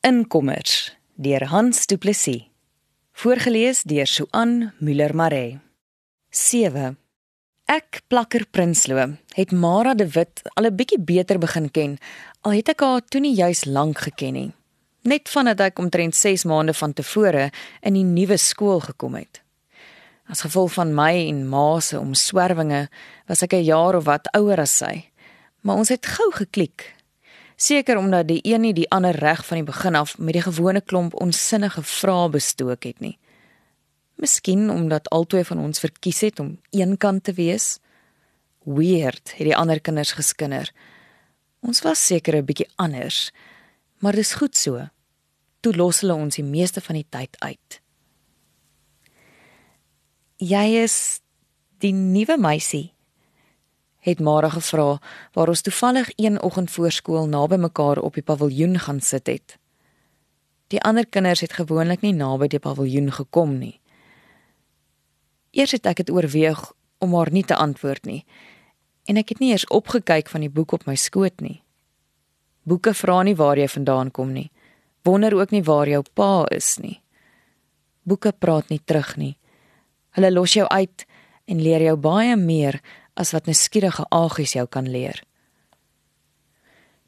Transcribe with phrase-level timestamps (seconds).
[0.00, 2.44] Inkommers deur Hans Du Plessis.
[3.12, 5.58] Voorgeles deur Suan Müller Maree.
[6.30, 6.92] 7.
[7.66, 11.98] Ek plakker Prinsloo het Mara de Wit al 'n bietjie beter begin ken.
[12.42, 14.52] Al het ek haar toe nie juis lank geken nie.
[15.02, 17.50] Net vandat ek omtrent 6 maande van tevore
[17.82, 19.42] in die nuwe skool gekom het.
[20.28, 22.88] As gevolg van my en ma se omswervinge
[23.26, 25.10] was ek 'n jaar of wat ouer as sy.
[25.62, 26.94] Maar ons het gou geklik
[27.58, 30.80] seker omdat die een nie die ander reg van die begin af met die gewone
[30.80, 33.16] klomp onsinnige vrae bestook het nie.
[34.18, 37.78] Miskien omdat albei van ons verkies het om eenkant te wees.
[38.62, 40.70] Weird, het die ander kinders geskinder.
[41.60, 43.32] Ons was seker 'n bietjie anders,
[43.98, 44.88] maar dis goed so.
[45.60, 47.80] Toe los hulle ons die meeste van die tyd uit.
[50.36, 51.20] Jy is
[51.78, 52.92] die nuwe meisie,
[53.98, 54.98] het Mara gevra
[55.32, 59.58] waar ons toevallig een oggend voor skool naby mekaar op die paviljoen gaan sit het.
[60.68, 63.80] Die ander kinders het gewoonlik nie naby die paviljoen gekom nie.
[65.50, 68.24] Eers het ek dit oorweeg om haar nie te antwoord nie
[69.08, 71.62] en ek het nie eers opgekyk van die boek op my skoot nie.
[72.68, 74.50] Boeke vra nie waar jy vandaan kom nie.
[75.08, 76.98] Wonder ook nie waar jou pa is nie.
[78.04, 79.38] Boeke praat nie terug nie.
[80.16, 81.06] Hulle los jou uit
[81.48, 82.82] en leer jou baie meer
[83.18, 85.18] as wat nuuskierige agies jou kan leer.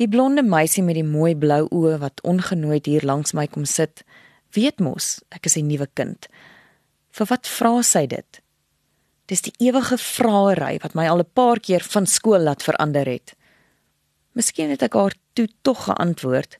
[0.00, 4.02] Die blonde meisie met die mooi blou oë wat ongenooid hier langs my kom sit,
[4.56, 6.28] weet mos ek is 'n nuwe kind.
[7.12, 8.40] Vir wat vra sy dit?
[9.26, 13.34] Dis die ewige vraery wat my al 'n paar keer van skool laat verander het.
[14.34, 16.58] Miskien het ek haar toe tog geantwoord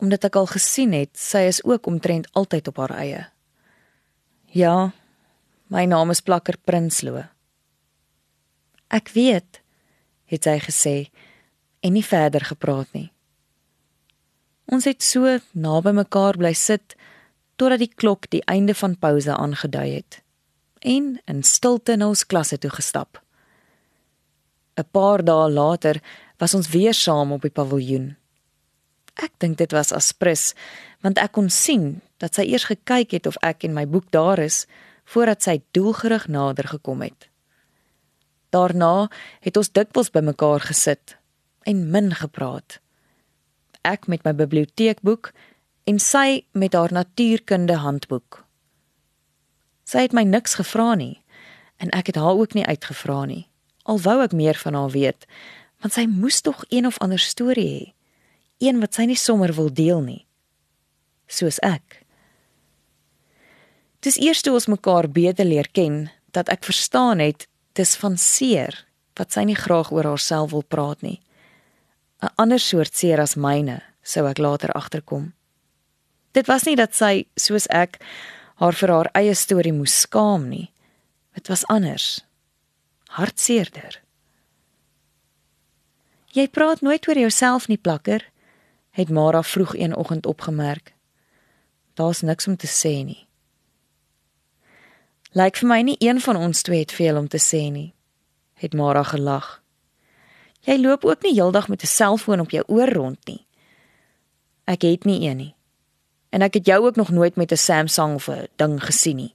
[0.00, 3.26] omdat ek al gesien het sy is ook omtrent altyd op haar eie.
[4.46, 4.92] Ja,
[5.68, 7.24] my naam is Plakker Prinsloo.
[8.90, 9.60] Ek weet,
[10.30, 10.96] het sy gesê
[11.80, 13.10] en nie verder gepraat nie.
[14.70, 16.94] Ons het so naby mekaar bly sit
[17.58, 20.20] totdat die klok die einde van pouse aangedui het
[20.80, 23.20] en in stilte na ons klasse toe gestap.
[24.78, 26.00] 'n Paar dae later
[26.38, 28.16] was ons weer saam op die paviljoen.
[29.14, 30.54] Ek dink dit was aspres
[31.00, 34.38] want ek kon sien dat sy eers gekyk het of ek en my boek daar
[34.38, 34.66] is
[35.04, 37.28] voordat sy doelgerig nader gekom het.
[38.50, 39.08] Daarna
[39.40, 41.16] het ons dikwels bymekaar gesit
[41.68, 42.80] en min gepraat.
[43.86, 45.30] Ek met my biblioteekboek
[45.90, 48.44] en sy met haar natuurkunde handboek.
[49.86, 51.20] Sy het my niks gevra nie
[51.80, 53.46] en ek het haar ook nie uitgevra nie.
[53.88, 55.24] Al wou ek meer van haar weet,
[55.80, 57.86] want sy moes tog een of ander storie hê,
[58.60, 60.26] een wat sy nie sommer wil deel nie.
[61.30, 62.02] Soos ek.
[64.04, 67.48] Dis eers toe ons mekaar beter leer ken dat ek verstaan het
[67.80, 68.84] dis van seer
[69.18, 71.20] wat sy nie graag oor haarself wil praat nie.
[72.22, 75.32] 'n Ander soort seer as myne, sou ek later agterkom.
[76.32, 78.00] Dit was nie dat sy, soos ek,
[78.60, 80.70] haar vir haar eie storie moes skaam nie.
[81.34, 82.24] Dit was anders.
[83.08, 84.00] Hartseerder.
[86.32, 88.22] Jy praat nooit oor jouself nie, plakker,
[88.90, 90.92] het Mara vroeg een oggend opgemerk.
[91.94, 93.26] Daar's niks om te sê nie.
[95.30, 97.92] Lyk vir my nie een van ons twee het veel om te sê nie,
[98.58, 99.60] het Mara gelag.
[100.66, 103.46] Jy loop ook nie heeldag met 'n selfoon op jou oor rond nie.
[104.66, 105.54] Ek het nie een nie.
[106.30, 109.34] En ek het jou ook nog nooit met 'n Samsung of 'n ding gesien nie.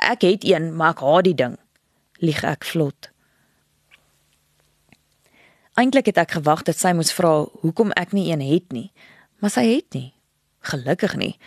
[0.00, 1.58] Ek het een, maar ek haat die ding.
[2.18, 3.10] Lieg ek vlot.
[5.74, 8.92] Eintlik het ek gewag dat sy moes vra hoekom ek nie een het nie,
[9.38, 10.14] maar sy het nie.
[10.60, 11.38] Gelukkig nie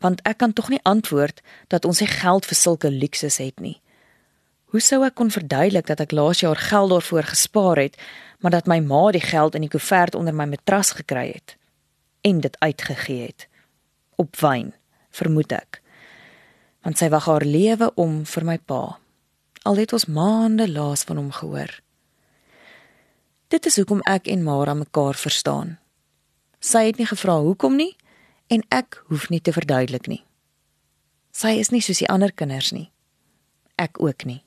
[0.00, 3.80] want ek kan tog nie antwoord dat ons nie geld vir sulke luksus het nie.
[4.70, 7.96] Hoe sou ek kon verduidelik dat ek laas jaar geld daarvoor gespaar het,
[8.40, 11.56] maar dat my ma die geld in die koevert onder my matras gekry het
[12.20, 13.46] en dit uitgegee het
[14.20, 14.74] op wyn,
[15.16, 15.80] vermoed ek.
[16.84, 18.98] Want sy wag haar lewe om vir my pa.
[19.64, 21.72] Al het ons maande laas van hom gehoor.
[23.48, 25.78] Dit is hoekom ek en Mara mekaar verstaan.
[26.60, 27.94] Sy het nie gevra hoekom nie,
[28.50, 30.24] en ek hoef nie te verduidelik nie.
[31.30, 32.90] Sy is nie soos die ander kinders nie.
[33.78, 34.42] Ek ook nie.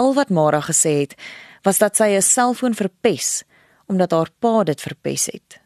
[0.00, 1.14] Al wat Mara gesê het,
[1.62, 3.44] was dat sy 'n selfoon verpes
[3.86, 5.60] omdat haar pa dit verpes het.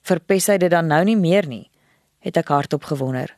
[0.00, 1.70] Verpes hy dit dan nou nie meer nie?
[2.18, 3.36] het ek hardop gewonder.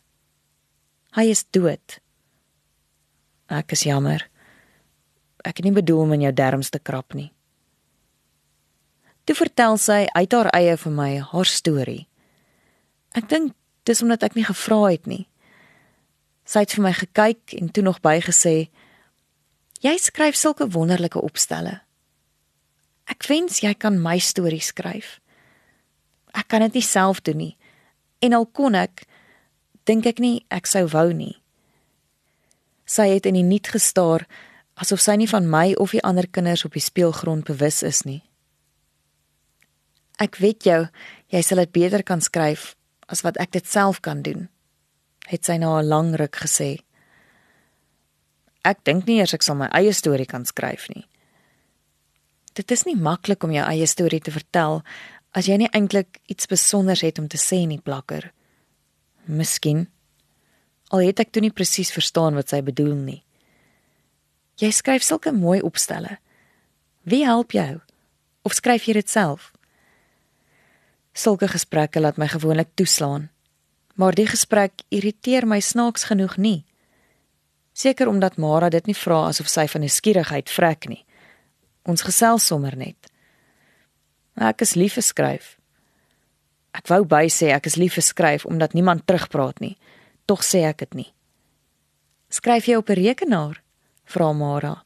[1.13, 2.01] Hy is dood.
[3.49, 4.31] Ek is jammer.
[5.45, 7.33] Ek het nie bedoel om in jou derms te krap nie.
[9.25, 12.08] Toe vertel sy uit haar eie vir my haar storie.
[13.17, 13.55] Ek dink
[13.89, 15.25] dis omdat ek nie gevra het nie.
[16.49, 18.69] Sy het vir my gekyk en toe nog bygesê:
[19.81, 21.81] "Jy skryf sulke wonderlike opstelle.
[23.09, 25.21] Ek wens jy kan my stories skryf.
[26.35, 27.57] Ek kan dit nie self doen nie.
[28.21, 29.07] En al kon ek,
[29.85, 31.41] dink ek nie ek sou wou nie.
[32.85, 34.27] Sy het in die niet gestaar
[34.75, 38.23] asof sy nie van my of die ander kinders op die speelgrond bewus is nie.
[40.19, 40.87] Ek weet jou,
[41.29, 42.78] jy sal dit beter kan skryf
[43.09, 44.49] as wat ek dit self kan doen,
[45.29, 46.79] het sy na 'n lang ruk gesê.
[48.65, 51.07] Ek dink nie eers ek sal my eie storie kan skryf nie.
[52.55, 54.83] Dit is nie maklik om jou eie storie te vertel
[55.33, 58.33] as jy nie eintlik iets spesiaals het om te sê nie, plakker.
[59.27, 59.89] Miskien
[60.89, 63.23] al het ek toe nie presies verstaan wat sy bedoel nie.
[64.59, 66.19] Jy skryf sulke mooi opstelle.
[67.05, 67.81] Wie help jou?
[68.43, 69.53] Of skryf jy dit self?
[71.19, 73.29] Sulke gesprekke laat my gewoonlik toeslaan.
[73.99, 76.65] Maar die gesprek irriteer my snaaks genoeg nie.
[77.75, 81.03] Seker omdat Mara dit nie vra asof sy van nuuskierigheid vrek nie.
[81.83, 83.11] Ons gesels sommer net.
[84.39, 85.57] Ek is lief vir skryf.
[86.79, 89.75] Ek wou by sê ek is lief vir skryf omdat niemand terugpraat nie.
[90.31, 91.11] Tog sê ek dit nie.
[92.31, 93.63] Skryf jy op 'n rekenaar?
[94.05, 94.85] vra Mara.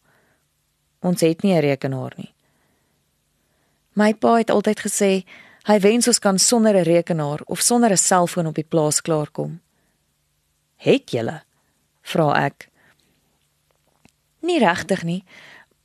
[1.02, 2.32] Ons het nie 'n rekenaar nie.
[3.94, 5.24] My pa het altyd gesê
[5.62, 9.60] Hy wens ons kan sonder 'n rekenaar of sonder 'n selfoon op die plaas klaarkom.
[10.76, 11.42] Het julle?
[12.02, 12.68] vra ek.
[14.40, 15.24] Nie regtig nie,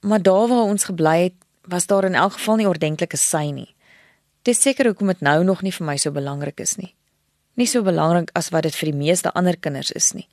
[0.01, 3.75] maar daar waar ons gebly het, was daar in elk geval nie ordentlike sy nie.
[4.41, 6.95] Dis seker hoekom dit nou nog nie vir my so belangrik is nie.
[7.53, 10.27] Nie so belangrik as wat dit vir die meeste ander kinders is nie.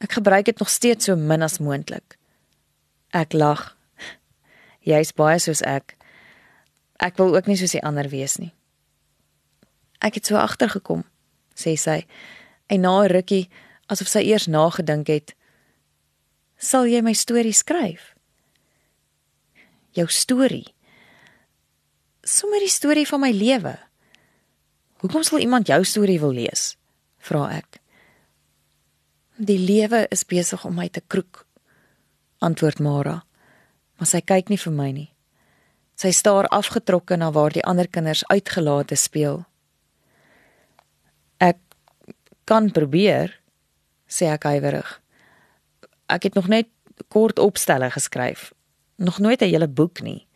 [0.00, 2.16] Ek gebruik dit nog steeds so min as moontlik.
[3.12, 3.76] Ek lag.
[4.90, 5.96] Jy's baie soos ek.
[6.98, 8.55] Ek wil ook nie soos die ander wees nie.
[10.00, 11.04] Ek het so agtergekom,
[11.54, 12.06] sê sy.
[12.68, 13.48] En na 'n rukkie,
[13.86, 15.34] asof sy eers nagedink het,
[16.58, 18.14] sal jy my storie skryf?
[19.92, 20.74] Jou storie.
[22.22, 23.78] Sommige die storie van my lewe.
[24.98, 26.76] Hoekom sal iemand jou storie wil lees?
[27.26, 27.80] vra ek.
[29.36, 31.44] Die lewe is besig om my te kroek,
[32.44, 33.18] antwoord Mara.
[33.96, 35.10] Maar sy kyk nie vir my nie.
[35.96, 39.44] Sy staar afgetrokke na waar die ander kinders uitgelate speel.
[42.46, 43.32] Kan probeer,
[44.06, 44.86] sê ek huiwerig.
[46.06, 46.70] Ek het nog net
[47.10, 48.52] kort opstelle geskryf,
[48.96, 50.26] nog nooit 'n hele boek nie.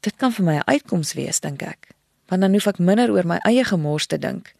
[0.00, 1.94] Dit kan vir my 'n uitkoms wees, dink ek,
[2.26, 4.54] want dan hoef ek minder oor my eie gemors te dink,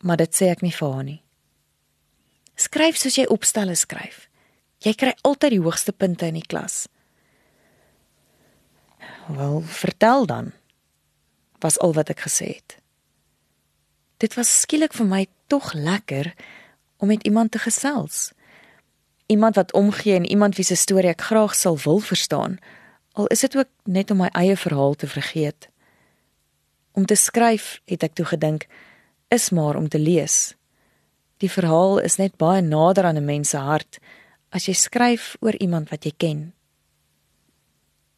[0.00, 1.22] maar dit sê ek nie vir haar nie.
[2.54, 4.28] Skryf soos jy opstelle skryf.
[4.78, 6.88] Jy kry altyd die hoogste punte in die klas.
[9.28, 10.52] Wel, vertel dan.
[11.60, 12.81] Was al wat ek gesê het.
[14.22, 16.30] Dit was skielik vir my tog lekker
[17.02, 18.30] om met iemand te gesels.
[19.26, 22.58] Iemand wat omgee en iemand wie se storie ek graag sal wil verstaan,
[23.18, 25.68] al is dit ook net om my eie verhaal te vergeet.
[26.92, 28.68] Om te skryf, het ek toe gedink,
[29.28, 30.54] is maar om te lees.
[31.42, 33.98] Die verhaal is net baie nader aan 'n mens se hart
[34.50, 36.52] as jy skryf oor iemand wat jy ken.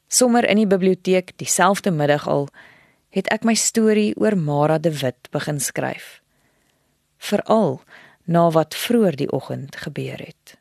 [0.09, 2.49] Sommer in die biblioteek dieselfde middag al
[3.15, 6.19] het ek my storie oor Mara de Wit begin skryf.
[7.23, 7.81] Veral
[8.27, 10.57] na wat vroeër die oggend gebeur het.